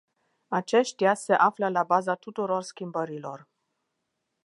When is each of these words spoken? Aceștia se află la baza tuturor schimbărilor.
Aceștia 0.47 1.13
se 1.13 1.33
află 1.33 1.67
la 1.69 1.83
baza 1.83 2.15
tuturor 2.15 2.61
schimbărilor. 2.61 3.47